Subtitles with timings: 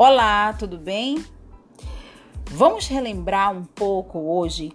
[0.00, 1.24] Olá, tudo bem?
[2.52, 4.72] Vamos relembrar um pouco hoje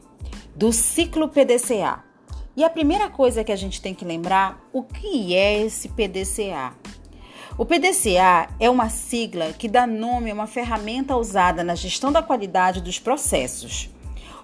[0.54, 2.04] do ciclo PDCA.
[2.57, 6.73] E a primeira coisa que a gente tem que lembrar, o que é esse PDCA?
[7.57, 12.21] O PDCA é uma sigla que dá nome a uma ferramenta usada na gestão da
[12.21, 13.90] qualidade dos processos.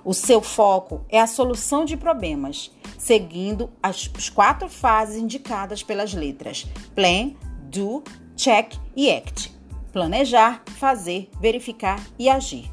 [0.05, 6.65] O seu foco é a solução de problemas, seguindo as, quatro fases indicadas pelas letras
[6.95, 7.33] Plan,
[7.69, 8.01] Do,
[8.37, 9.58] Check e Act
[9.91, 12.69] planejar, fazer, verificar e agir.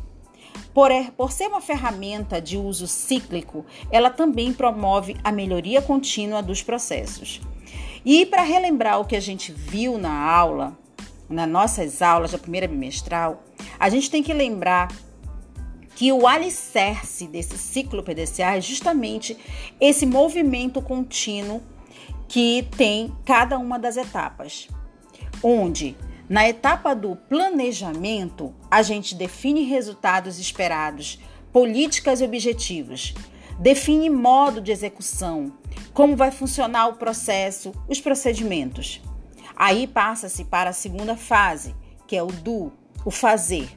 [0.73, 6.43] Por, é, por ser uma ferramenta de uso cíclico, ela também promove a melhoria contínua
[6.43, 7.41] dos processos.
[8.05, 10.79] E para relembrar o que a gente viu na aula,
[11.29, 13.43] nas nossas aulas da primeira bimestral,
[13.81, 14.89] a gente tem que lembrar
[15.97, 19.37] que o alicerce desse ciclo PDCA é justamente
[19.81, 21.63] esse movimento contínuo
[22.29, 24.69] que tem cada uma das etapas,
[25.43, 25.97] onde
[26.29, 31.21] na etapa do planejamento, a gente define resultados esperados,
[31.53, 33.15] políticas e objetivos,
[33.61, 35.53] define modo de execução,
[35.95, 39.01] como vai funcionar o processo, os procedimentos.
[39.55, 41.75] Aí passa-se para a segunda fase,
[42.09, 42.73] que é o do,
[43.05, 43.69] o fazer,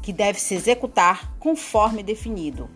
[0.00, 2.70] que deve se executar conforme definido.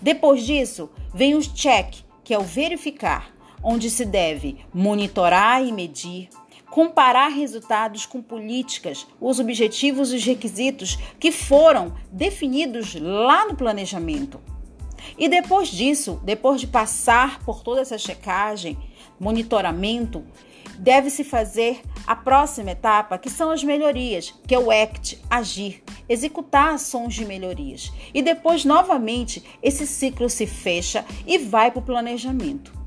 [0.00, 6.28] Depois disso, vem o check, que é o verificar, onde se deve monitorar e medir
[6.74, 14.40] comparar resultados com políticas, os objetivos e os requisitos que foram definidos lá no planejamento.
[15.16, 18.76] E depois disso, depois de passar por toda essa checagem,
[19.20, 20.24] monitoramento,
[20.76, 26.74] deve-se fazer a próxima etapa, que são as melhorias, que é o ACT, agir, executar
[26.74, 27.92] ações de melhorias.
[28.12, 32.83] E depois, novamente, esse ciclo se fecha e vai para o planejamento.